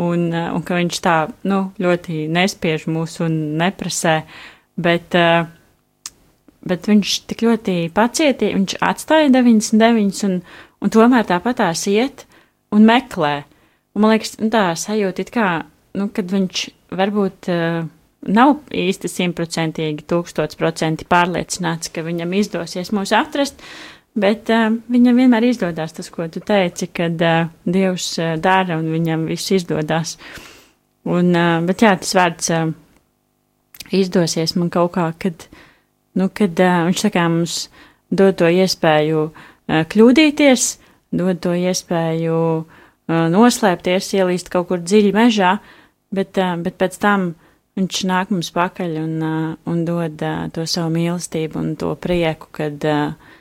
un, 0.00 0.26
un 0.32 0.66
ka 0.66 0.78
viņš 0.80 1.00
tā, 1.04 1.16
nu, 1.48 1.62
ļoti 1.80 2.26
nespiež 2.32 2.86
mūs 2.90 3.20
un 3.24 3.38
neprasē, 3.60 4.20
bet 4.80 5.16
uh, 5.18 5.44
bet 6.66 6.88
viņš 6.90 7.14
tik 7.30 7.44
ļoti 7.46 7.76
pacietīgi, 7.96 8.56
viņš 8.58 8.76
atstāja 8.84 9.30
99 9.32 10.24
un, 10.28 10.40
un 10.80 10.92
tomēr 10.92 11.28
tāpatās 11.28 11.86
iet 11.90 12.26
un 12.74 12.84
meklē. 12.88 13.40
Un 13.96 14.04
man 14.04 14.14
liekas, 14.14 14.36
nu, 14.42 14.50
tā 14.52 14.70
sajūta 14.78 15.24
it 15.24 15.32
kā, 15.34 15.46
nu, 15.98 16.10
kad 16.14 16.30
viņš 16.30 16.66
varbūt 16.96 17.48
uh, 17.50 17.86
nav 18.30 18.52
īsti 18.76 19.10
simtprocentīgi, 19.10 20.06
tūkstotsprocenti 20.10 21.08
pārliecināts, 21.10 21.90
ka 21.94 22.04
viņam 22.06 22.36
izdosies 22.38 22.92
mūs 22.94 23.14
atrast, 23.16 23.64
bet 24.20 24.52
uh, 24.52 24.68
viņam 24.92 25.24
vienmēr 25.24 25.48
izdodas 25.48 25.96
tas, 25.96 26.12
ko 26.12 26.28
tu 26.30 26.44
teici, 26.44 26.90
kad 26.92 27.16
uh, 27.24 27.48
Dievs 27.64 28.12
uh, 28.20 28.36
dara 28.42 28.78
un 28.78 28.92
viņam 28.92 29.26
viss 29.30 29.56
izdodas. 29.56 30.18
Un, 31.08 31.32
uh, 31.32 31.56
bet 31.64 31.82
jā, 31.86 31.96
tas 31.98 32.14
vārds 32.14 32.52
uh, 32.52 32.70
izdosies 33.96 34.54
man 34.60 34.68
kaut 34.70 34.92
kā, 34.98 35.08
kad 35.18 35.48
uh, 35.48 35.66
nu, 36.18 36.28
kad 36.34 36.62
uh, 36.62 36.86
viņš 36.88 37.04
kā 37.14 37.26
mums 37.30 37.58
dod 38.10 38.38
to 38.40 38.48
iespēju 38.50 39.26
uh, 39.28 39.82
kļūdīties, 39.90 40.70
dod 41.20 41.42
to 41.44 41.54
iespēju 41.58 42.40
uh, 42.60 42.64
noslēpties, 43.34 44.14
ielīst 44.18 44.50
kaut 44.52 44.70
kur 44.70 44.82
dziļi 44.82 45.14
mežā, 45.16 45.56
bet, 46.14 46.38
uh, 46.38 46.56
bet 46.62 46.78
pēc 46.80 46.98
tam 47.02 47.32
viņš 47.78 48.02
nāk 48.10 48.32
mums 48.34 48.50
pakaļ 48.54 48.98
un, 49.04 49.14
uh, 49.22 49.46
un 49.70 49.84
dod 49.88 50.22
uh, 50.26 50.48
to 50.54 50.66
savu 50.66 50.92
mīlestību 50.96 51.60
un 51.60 51.72
to 51.80 51.94
prieku, 52.00 52.50
kad, 52.56 52.82
uh, 52.84 53.38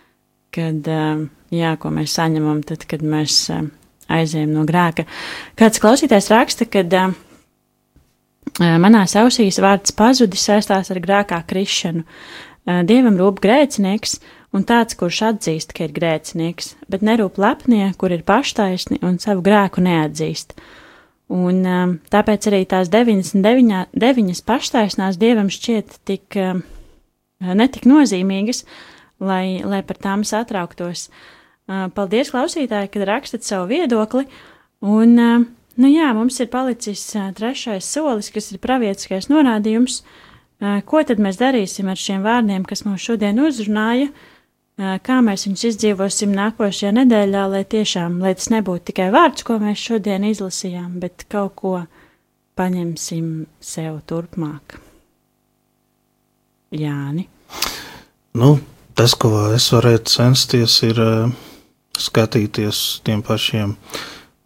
kad 0.56 0.94
uh, 0.94 1.26
jā, 1.54 1.74
ko 1.82 1.94
mēs 1.94 2.16
saņemam 2.20 2.62
tad, 2.68 2.86
kad 2.90 3.04
mēs 3.06 3.42
uh, 3.54 3.66
aizējam 4.10 4.54
no 4.58 4.68
grēka. 4.70 5.06
Kāds 5.60 5.82
klausītājs 5.82 6.30
raksta, 6.34 6.70
kad 6.70 6.94
uh, 6.98 7.10
manās 8.60 9.16
ausīs 9.20 9.60
vārds 9.62 9.94
pazudis 9.96 10.46
saistās 10.50 10.92
ar 10.92 11.02
grēkā 11.04 11.42
krišanu. 11.50 12.06
Dievam 12.68 13.16
rūp 13.18 13.40
grēcinieks 13.42 14.20
un 14.56 14.66
tāds, 14.68 14.98
kurš 14.98 15.22
atzīst, 15.32 15.74
ka 15.76 15.88
ir 15.88 15.94
grēcinieks, 15.96 16.74
bet 16.92 17.06
nerūp 17.06 17.40
lepnie, 17.42 17.88
kur 17.98 18.14
ir 18.14 18.26
paštaisni 18.28 19.00
un 19.06 19.18
savu 19.22 19.44
grēku 19.46 19.84
neatzīst. 19.86 20.56
Un 21.30 21.62
tāpēc 22.10 22.50
arī 22.50 22.64
tās 22.70 22.90
99 22.90 23.94
deviņas 23.94 24.42
paštaisnās 24.50 25.20
Dievam 25.22 25.52
šķiet 25.54 26.00
tik 26.10 26.38
netik 27.40 27.86
nozīmīgas, 27.90 28.64
lai, 29.22 29.62
lai 29.64 29.84
par 29.86 30.02
tām 30.02 30.26
satrauktos. 30.26 31.08
Paldies, 31.70 32.32
klausītāji, 32.34 32.90
kad 32.96 33.06
rakstat 33.06 33.46
savu 33.46 33.70
viedokli, 33.70 34.26
un, 34.82 35.14
nu 35.14 35.92
jā, 35.92 36.10
mums 36.18 36.42
ir 36.42 36.50
palicis 36.50 37.04
trešais 37.38 37.86
solis, 37.86 38.32
kas 38.34 38.50
ir 38.50 38.62
pravietiskais 38.64 39.30
norādījums, 39.30 40.02
uh, 40.02 40.29
Ko 40.60 41.00
tad 41.08 41.22
mēs 41.24 41.40
darīsim 41.40 41.88
ar 41.88 42.00
šiem 42.00 42.26
vārdiem, 42.26 42.66
kas 42.68 42.84
mums 42.84 43.04
šodien 43.06 43.40
uzrunāja? 43.40 44.10
Kā 44.80 45.20
mēs 45.24 45.46
viņus 45.48 45.64
izdzīvosim 45.72 46.34
nākošajā 46.36 46.92
nedēļā, 46.98 47.46
lai 47.52 47.64
tiešām, 47.68 48.18
lai 48.24 48.34
tas 48.36 48.48
nebūtu 48.52 48.92
tikai 48.92 49.08
vārds, 49.12 49.44
ko 49.48 49.58
mēs 49.60 49.80
šodien 49.80 50.28
izlasījām, 50.28 51.00
bet 51.00 51.26
kaut 51.32 51.56
ko 51.60 51.74
paņemsim 52.60 53.48
sev 53.64 54.02
turpmāk. 54.08 54.78
Jāni. 56.76 57.26
Nu, 58.40 58.58
tas, 58.96 59.16
ko 59.20 59.50
es 59.56 59.68
varētu 59.74 60.12
censties, 60.12 60.76
ir 60.88 61.00
uh, 61.04 61.32
skatīties 62.00 63.02
tiem 63.08 63.24
pašiem 63.26 63.78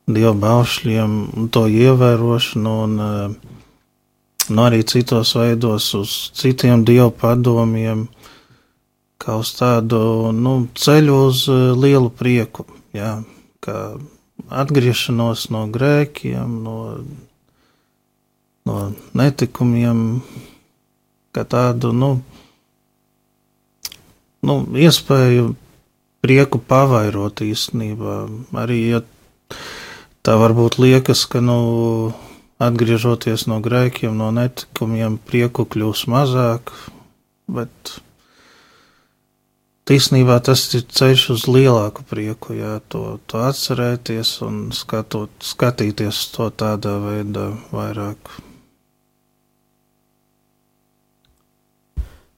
dievu 0.09 0.33
baušļiem, 0.41 1.17
to 1.53 1.65
ievērošanu 1.69 2.77
un 2.85 2.95
uh, 3.01 3.52
un 4.49 4.59
arī 4.63 4.81
citos 4.87 5.35
veidos 5.37 5.93
uz 5.95 6.13
citiem 6.35 6.83
dievu 6.87 7.11
padomiem, 7.15 8.07
kā 9.21 9.37
uz 9.39 9.53
tādu 9.55 10.31
nu, 10.35 10.55
ceļu 10.75 11.19
uz 11.29 11.45
eh, 11.51 11.71
lielu 11.77 12.11
prieku, 12.11 12.65
jā, 12.95 13.21
kā 13.63 13.77
atgriešanos 14.63 15.47
no 15.53 15.65
grēkiem, 15.71 16.59
no, 16.65 16.77
no 18.67 18.77
netikumiem, 19.15 20.21
kā 21.33 21.45
tādu, 21.47 21.93
nu, 21.95 22.11
nu 24.43 24.57
iespēju 24.75 25.53
prieku 26.23 26.59
pavairot 26.59 27.43
īstenībā. 27.43 28.19
Arī, 28.59 28.79
ja 28.93 29.01
tā 30.23 30.37
varbūt 30.39 30.79
liekas, 30.79 31.25
ka, 31.31 31.41
nu, 31.43 32.13
atgriežoties 32.67 33.47
no 33.51 33.59
grēkiem, 33.63 34.15
no 34.17 34.31
netikumiem, 34.35 35.19
prieku 35.29 35.65
kļūs 35.69 36.05
mazāk, 36.11 36.73
bet 37.51 37.97
īstenībā 39.91 40.39
tas 40.45 40.63
ir 40.77 40.85
ceļš 40.87 41.27
uz 41.35 41.45
lielāku 41.49 42.05
prieku, 42.07 42.55
jā, 42.55 42.77
to, 42.87 43.19
to 43.27 43.43
atcerēties 43.43 44.37
un 44.45 44.65
skatot, 44.75 45.31
skatīties 45.43 46.23
to 46.35 46.49
tādā 46.55 46.95
veidā 47.03 47.51
vairāk. 47.73 48.33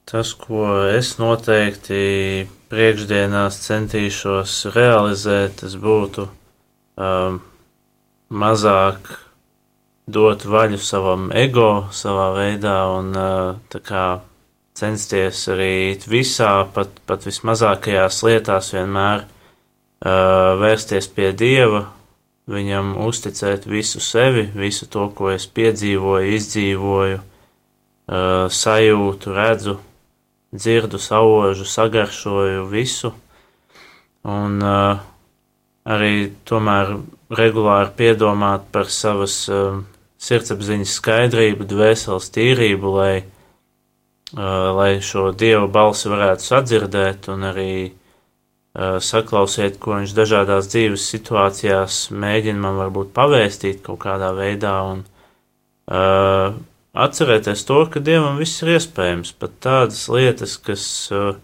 Tas, 0.06 0.30
ko 0.38 0.86
es 0.86 1.16
noteikti 1.18 2.46
priekšdienās 2.70 3.58
centīšos 3.64 4.60
realizēt, 4.74 5.56
tas 5.64 5.74
būtu 5.82 6.28
um, 6.94 7.40
mazāk 8.30 9.10
dot 10.06 10.44
vaļu 10.46 10.78
savam 10.78 11.30
ego 11.34 11.88
savā 11.90 12.30
veidā 12.36 12.78
un 12.94 13.12
tā 13.72 13.80
kā 13.82 14.06
censties 14.76 15.46
arī 15.50 15.96
visā, 16.06 16.66
pat, 16.74 17.00
pat 17.08 17.24
vismazākajās 17.26 18.20
lietās 18.26 18.72
vienmēr 18.74 19.24
uh, 19.24 20.52
vērsties 20.60 21.08
pie 21.16 21.30
Dieva, 21.32 21.86
viņam 22.50 22.94
uzticēt 23.06 23.66
visu 23.66 24.02
sevi, 24.04 24.46
visu 24.54 24.86
to, 24.92 25.08
ko 25.16 25.32
es 25.32 25.48
piedzīvoju, 25.48 26.34
izdzīvoju, 26.36 27.18
uh, 27.22 28.46
sajūtu, 28.52 29.32
redzu, 29.34 29.78
dzirdu, 30.54 31.00
saužu, 31.02 31.64
sagaršoju 31.66 32.68
visu. 32.70 33.12
Un 34.26 34.58
arī 35.86 36.14
tomēr 36.48 36.96
regulāri 37.30 37.92
piedomāt 37.94 38.64
par 38.74 38.88
savas 38.90 39.36
sirdsapziņas 40.26 40.98
skaidrību, 41.00 41.68
dvēseles 41.70 42.30
tīrību, 42.34 42.92
lai 42.98 43.14
Uh, 44.34 44.42
lai 44.74 44.98
šo 44.98 45.28
dievu 45.38 45.68
balsi 45.70 46.10
varētu 46.10 46.42
sadzirdēt 46.42 47.28
un 47.30 47.44
arī 47.46 47.74
uh, 47.86 48.96
saklausīt, 48.98 49.76
ko 49.78 50.00
viņš 50.00 50.14
dažādās 50.16 50.66
dzīves 50.72 51.04
situācijās 51.12 51.98
mēģina 52.10 52.58
man 52.64 52.80
varbūt 52.80 53.12
pavēstīt 53.14 53.84
kaut 53.86 54.00
kādā 54.02 54.32
veidā 54.34 54.72
un 54.90 55.04
uh, 55.06 56.58
atcerēties 57.06 57.62
to, 57.70 57.78
ka 57.86 58.02
dievam 58.02 58.42
viss 58.42 58.64
ir 58.66 58.74
iespējams, 58.74 59.30
pat 59.38 59.54
tādas 59.62 60.02
lietas, 60.10 60.58
kas 60.58 60.88
uh, 61.14 61.38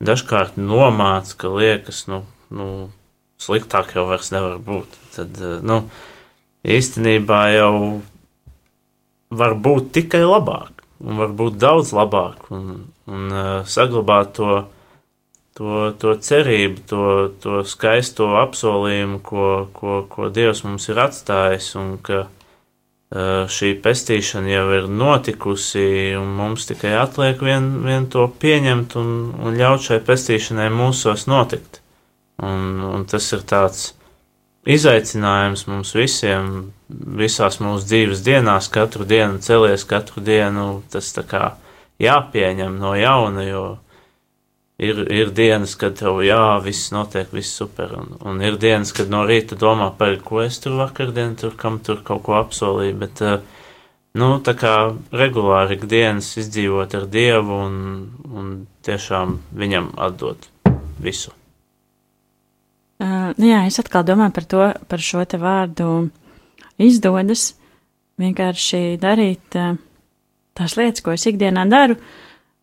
dažkārt 0.00 0.56
nomāc, 0.56 1.36
ka 1.36 1.52
liekas, 1.52 2.06
nu, 2.08 2.22
nu, 2.48 2.70
sliktāk 3.36 3.92
jau 3.92 4.08
vairs 4.08 4.32
nevar 4.32 4.56
būt. 4.56 4.96
Tad, 5.18 5.36
uh, 5.36 5.60
nu, 5.60 5.82
īstenībā 6.66 7.42
jau 7.54 7.74
var 9.30 9.54
būt 9.54 9.92
tikai 9.96 10.24
labāk 10.26 10.76
un 11.04 11.20
var 11.20 11.34
būt 11.36 11.58
daudz 11.60 11.92
labāk 11.96 12.48
un, 12.54 12.86
un 13.10 13.26
uh, 13.32 13.60
saglabāt 13.68 14.32
to, 14.38 14.62
to, 15.58 15.90
to 16.00 16.14
cerību, 16.28 16.84
to, 16.88 17.02
to 17.42 17.60
skaisto 17.68 18.30
apsolījumu, 18.40 19.20
ko, 19.24 19.50
ko, 19.76 19.98
ko 20.10 20.30
Dievs 20.32 20.64
mums 20.66 20.88
ir 20.92 21.00
atstājis, 21.04 21.70
un 21.80 21.96
ka 22.06 22.22
uh, 22.26 23.44
šī 23.52 23.74
pestīšana 23.84 24.54
jau 24.54 24.66
ir 24.78 24.88
notikusi, 24.88 25.88
un 26.18 26.32
mums 26.40 26.68
tikai 26.70 26.96
atliek 27.00 27.42
vien, 27.44 27.70
vien 27.84 28.08
to 28.12 28.26
pieņemt 28.40 28.96
un, 29.00 29.12
un 29.44 29.60
ļaut 29.60 29.84
šai 29.90 30.00
pestīšanai 30.06 30.70
mūsos 30.74 31.28
notikt. 31.30 31.82
Un, 32.44 32.82
un 32.84 33.06
tas 33.08 33.24
ir 33.32 33.46
tāds 33.48 33.94
izaicinājums 34.66 35.66
mums 35.70 35.94
visiem, 35.96 36.72
visās 36.88 37.60
mūsu 37.62 37.86
dzīves 37.86 38.22
dienās, 38.26 38.68
katru 38.72 39.06
dienu 39.08 39.40
celies, 39.42 39.86
katru 39.88 40.22
dienu 40.24 40.82
tas 40.90 41.12
tā 41.14 41.24
kā 41.26 41.44
jāpieņem 42.02 42.78
no 42.80 42.94
jauna, 42.98 43.44
jo 43.46 43.64
ir, 44.78 45.00
ir 45.12 45.30
dienas, 45.36 45.76
kad 45.78 45.96
tev 45.98 46.20
jā, 46.26 46.58
viss 46.64 46.90
notiek, 46.94 47.30
viss 47.32 47.56
super, 47.58 47.94
un, 48.00 48.16
un 48.26 48.42
ir 48.44 48.58
dienas, 48.60 48.92
kad 48.96 49.12
no 49.12 49.24
rīta 49.28 49.58
domā 49.58 49.90
par, 49.98 50.18
ko 50.24 50.42
es 50.44 50.60
tur 50.62 50.76
vakardien, 50.80 51.36
tur 51.40 51.56
kam 51.58 51.80
tur 51.84 52.02
kaut 52.06 52.24
ko 52.26 52.36
apsolīju, 52.40 52.98
bet, 53.00 53.24
nu, 54.16 54.30
tā 54.44 54.56
kā 54.58 54.74
regulāri 55.14 55.78
ikdienas 55.78 56.34
izdzīvot 56.42 56.98
ar 56.98 57.08
Dievu 57.12 57.62
un, 57.68 57.80
un 58.32 58.52
tiešām 58.86 59.40
viņam 59.56 59.92
atdot 60.08 60.50
visu. 61.02 61.35
Uh, 62.96 63.34
jā, 63.36 63.58
es 63.68 63.76
atkal 63.76 64.06
domāju 64.08 64.32
par 64.32 64.44
to, 64.48 64.62
par 64.88 65.02
šo 65.04 65.24
te 65.28 65.36
vārdu 65.40 66.08
izdodas. 66.80 67.50
Vienkārši 68.16 68.96
darīt 69.02 69.58
uh, 69.60 69.74
tās 70.56 70.78
lietas, 70.78 71.04
ko 71.04 71.12
es 71.12 71.26
ikdienā 71.28 71.66
daru, 71.68 71.98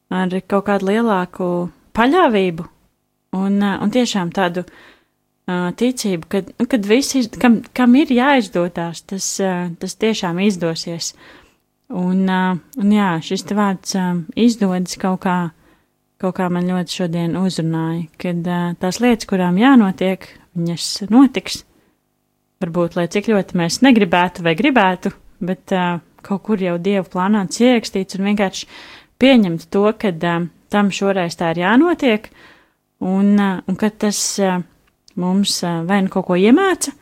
ar 0.10 0.34
kaut 0.50 0.66
kādu 0.72 0.90
lielāku 0.90 1.50
paļāvību 1.94 2.66
un, 3.38 3.60
uh, 3.62 3.78
un 3.86 3.94
tiešām 3.94 4.34
tādu 4.34 4.66
uh, 4.66 5.70
ticību, 5.78 6.30
ka, 6.30 6.42
nu, 6.50 6.68
kad 6.72 6.90
visi, 6.90 7.28
kam, 7.38 7.62
kam 7.78 7.94
ir 8.02 8.14
jāizdotās, 8.18 9.06
tas, 9.06 9.30
uh, 9.44 9.68
tas 9.78 9.98
tiešām 10.02 10.42
izdosies. 10.48 11.14
Un, 11.94 12.26
uh, 12.26 12.58
un 12.82 12.96
jā, 12.98 13.14
šis 13.22 13.46
te 13.46 13.58
vārds 13.58 13.94
uh, 14.00 14.16
izdodas 14.34 14.98
kaut 14.98 15.22
kā 15.28 15.38
kaut 16.24 16.38
kā 16.38 16.48
man 16.52 16.70
ļoti 16.70 17.02
šodien 17.02 17.36
uzrunāja, 17.40 18.06
kad 18.22 18.48
uh, 18.48 18.72
tās 18.80 19.02
lietas, 19.04 19.28
kurām 19.28 19.60
jānotiek, 19.60 20.26
viņas 20.56 20.88
notiks. 21.12 21.64
Varbūt, 22.64 22.96
lai 22.96 23.10
cik 23.12 23.28
ļoti 23.34 23.60
mēs 23.60 23.82
negribētu 23.84 24.46
vai 24.46 24.54
gribētu, 24.56 25.12
bet 25.44 25.74
uh, 25.76 25.98
kaut 26.24 26.46
kur 26.48 26.64
jau 26.64 26.78
dievu 26.80 27.10
plānots 27.12 27.60
ierakstīts 27.60 28.16
un 28.16 28.30
vienkārši 28.30 28.70
pieņemt 29.20 29.68
to, 29.74 29.84
ka 30.00 30.14
uh, 30.14 30.48
tam 30.72 30.94
šoreiz 30.96 31.36
tā 31.40 31.52
ir 31.52 31.64
jānotiek, 31.66 32.32
un, 33.04 33.34
uh, 33.36 33.60
un 33.68 33.80
ka 33.80 33.92
tas 33.92 34.22
uh, 34.40 34.62
mums 35.20 35.60
uh, 35.68 35.82
vai 35.90 36.00
nu 36.06 36.14
kaut 36.14 36.30
ko 36.30 36.40
iemāca, 36.40 36.96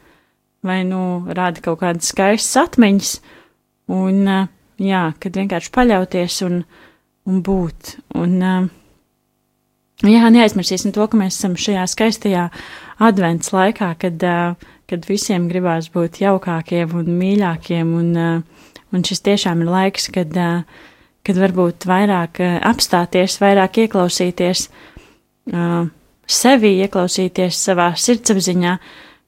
vai 0.65 0.81
nu 0.87 1.27
rāda 1.29 1.61
kaut 1.61 1.83
kādas 1.85 2.09
skaistas 2.09 2.57
atmiņas, 2.65 3.15
un 3.93 4.21
uh, 4.25 4.51
jā, 4.81 5.07
kad 5.21 5.37
vienkārši 5.37 5.73
paļauties 5.77 6.41
un, 6.49 6.61
un 7.29 7.41
būt. 7.45 7.97
Un, 8.17 8.37
uh, 8.41 8.69
Jā, 10.01 10.31
neaizmirsīsim 10.33 10.95
to, 10.95 11.05
ka 11.05 11.17
mēs 11.19 11.35
esam 11.37 11.53
šajā 11.61 11.83
skaistajā 11.91 12.47
advents 13.05 13.51
laikā, 13.53 13.91
kad, 14.01 14.23
kad 14.89 15.05
visiem 15.05 15.45
gribās 15.51 15.91
būt 15.93 16.23
jaukākiem 16.23 16.95
un 16.97 17.11
mīļākiem, 17.19 17.91
un, 17.99 18.15
un 18.89 19.05
šis 19.05 19.21
tiešām 19.27 19.61
ir 19.61 19.69
laiks, 19.69 20.09
kad, 20.15 20.33
kad 21.21 21.41
varbūt 21.43 21.85
vairāk 21.85 22.41
apstāties, 22.71 23.37
vairāk 23.43 23.83
ieklausīties 23.85 24.65
sevi, 26.31 26.73
ieklausīties 26.81 27.61
savā 27.69 27.91
sirdsapziņā, 27.93 28.75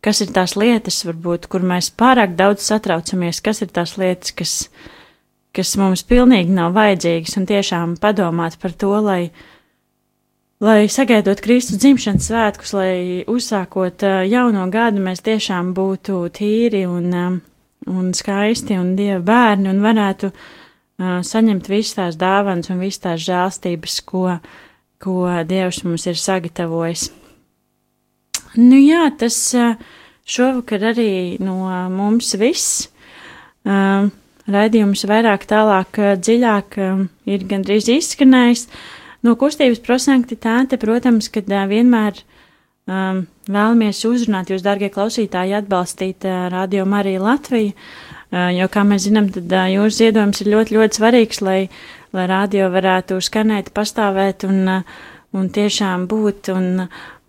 kas 0.03 0.25
ir 0.25 0.33
tās 0.33 0.57
lietas, 0.57 1.03
varbūt, 1.05 1.47
kur 1.53 1.62
mēs 1.62 1.91
pārāk 1.93 2.33
daudz 2.39 2.65
satraucamies, 2.65 3.45
kas 3.45 3.62
ir 3.62 3.69
tās 3.75 3.93
lietas, 4.01 4.33
kas, 4.33 4.57
kas 5.53 5.77
mums 5.77 6.01
pilnīgi 6.09 6.53
nav 6.53 6.73
vajadzīgas, 6.73 7.38
un 7.38 7.49
tiešām 7.49 7.97
padomāt 8.01 8.57
par 8.57 8.73
to, 8.73 8.95
lai 9.05 9.21
lai 10.63 10.88
sagaidot 10.88 11.41
Kristus 11.43 11.82
dzimšanas 11.82 12.30
svētkus, 12.30 12.73
lai 12.78 13.23
uzsākot 13.28 14.06
jauno 14.32 14.67
gadu, 14.71 15.02
mēs 15.04 15.23
tiešām 15.26 15.73
būtu 15.76 16.21
tīri 16.38 16.86
un, 16.88 17.10
un 17.89 18.13
skaisti 18.15 18.78
un 18.80 18.93
dieva 18.95 19.19
bērni 19.28 19.71
un 19.73 19.82
varētu 19.84 20.32
saņemt 21.28 21.67
visas 21.71 21.97
tās 21.97 22.19
dāvanas 22.21 22.71
un 22.71 22.80
visas 22.80 23.04
tās 23.04 23.26
žēlstības, 23.26 23.99
ko, 24.08 24.38
ko 25.04 25.28
Dievs 25.49 25.84
mums 25.84 26.08
ir 26.08 26.19
sagatavojis. 26.19 27.10
Nu 28.56 28.78
jā, 28.78 29.08
tas 29.17 29.36
šovakar 30.23 30.91
arī 30.93 31.41
no 31.43 31.58
mums 31.91 32.36
viss. 32.39 32.88
Raidījums 34.43 35.06
vairāk 35.10 35.47
tālāk, 35.49 35.99
dziļāk 36.19 36.78
ir 37.32 37.47
gandrīz 37.49 37.89
izskanējis. 37.89 38.67
No 39.23 39.38
kustības 39.39 39.79
prosanktitāte, 39.79 40.75
protams, 40.81 41.29
kad 41.31 41.47
vienmēr 41.47 42.17
um, 42.19 43.21
vēlamies 43.47 44.01
uzrunāt 44.09 44.49
jūs, 44.51 44.59
dārgie 44.65 44.89
klausītāji, 44.91 45.53
atbalstīt 45.62 46.25
uh, 46.27 46.49
Radio 46.51 46.83
Mariju 46.89 47.21
Latviju, 47.23 47.71
uh, 47.71 48.49
jo, 48.51 48.67
kā 48.73 48.83
mēs 48.88 49.03
zinām, 49.07 49.29
tad 49.31 49.47
uh, 49.47 49.71
jūsu 49.71 49.97
ziedojums 50.01 50.41
ir 50.43 50.47
ļoti, 50.57 50.75
ļoti 50.75 50.93
svarīgs, 50.99 51.39
lai, 51.47 51.62
lai 52.12 52.25
radio 52.27 52.67
varētu 52.73 53.21
skanēt, 53.23 53.71
pastāvēt 53.77 54.43
un, 54.49 54.57
uh, 54.67 54.83
un 55.39 55.47
tiešām 55.55 55.99
būt 56.12 56.51
un, 56.53 56.65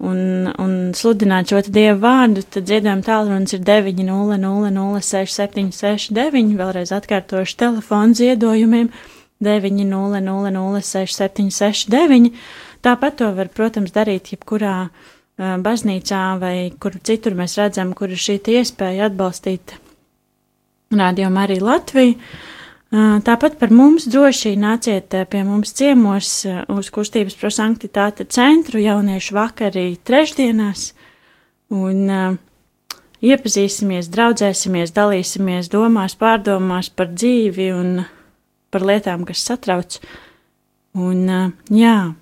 un, 0.02 0.18
un 0.50 0.70
sludināt 0.98 1.46
šo 1.54 1.62
dievu 1.70 2.02
vārdu, 2.02 2.42
tad 2.58 2.66
ziedojuma 2.74 3.06
tālrunis 3.06 3.54
ir 3.54 3.62
900-6769, 3.70 6.58
vēlreiz 6.58 6.90
atkārtošu 6.98 7.54
telefonu 7.62 8.18
ziedojumiem 8.18 8.90
900-6769. 8.90 9.13
900-6769. 9.42 12.30
Tāpat 12.84 13.16
to 13.18 13.32
var, 13.34 13.48
protams, 13.48 13.90
darīt 13.94 14.32
jebkurā 14.34 14.88
baznīcā 15.38 16.38
vai 16.38 16.72
kur 16.78 16.92
citur 17.02 17.34
mēs 17.34 17.58
redzam, 17.58 17.92
kur 17.96 18.08
ir 18.12 18.18
šī 18.20 18.38
iespēja 18.60 19.06
atbalstīt 19.10 19.74
rādījumu 20.94 21.38
arī 21.42 21.60
Latviju. 21.64 22.14
Tāpat 23.26 23.58
par 23.58 23.70
mums 23.74 24.06
droši 24.06 24.54
nāciet 24.60 25.10
pie 25.30 25.42
mums 25.42 25.72
ciemos 25.74 26.46
uz 26.70 26.90
kustības 26.94 27.34
prosanktitāte 27.40 28.24
centru 28.30 28.78
jauniešu 28.78 29.34
vakarī 29.34 29.98
trešdienās 30.06 30.94
un 31.74 32.06
uh, 32.06 32.38
iepazīsimies, 33.24 34.10
draudzēsimies, 34.12 34.92
dalīsimies 34.94 35.70
domās, 35.72 36.16
pārdomās 36.20 36.90
par 36.92 37.10
dzīvi 37.14 37.70
un 37.74 38.04
par 38.74 38.84
lietām, 38.86 39.24
kas 39.28 39.44
satrauc. 39.46 40.00
Un 40.94 41.24
uh, 41.30 41.52
jā, 41.74 42.14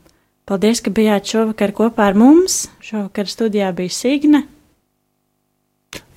paldies, 0.49 0.81
ka 0.85 0.93
bijāt 0.95 1.29
šovakar 1.33 1.75
kopā 1.77 2.11
ar 2.13 2.19
mums. 2.19 2.67
Šovakar 2.85 3.31
studijā 3.31 3.73
bija 3.77 3.93
Signe. 3.93 4.45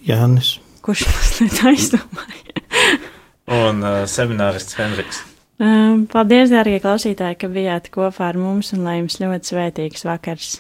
Jānis. 0.06 0.58
Kurš 0.86 1.08
mazliet 1.10 1.64
aizdomāja? 1.72 2.60
un 3.66 3.82
uh, 3.82 4.04
seminārists 4.10 4.78
Henriks. 4.80 5.24
Um, 5.56 6.04
paldies, 6.12 6.52
dārgie 6.52 6.82
klausītāji, 6.84 7.40
ka 7.40 7.50
bijāt 7.52 7.88
kopā 7.94 8.30
ar 8.34 8.40
mums 8.40 8.74
un 8.76 8.84
lai 8.84 9.00
jums 9.00 9.22
ļoti 9.22 9.54
svētīgs 9.54 10.04
vakars! 10.08 10.58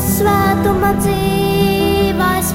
svētuma 0.00 0.94
dzīvais. 1.00 2.54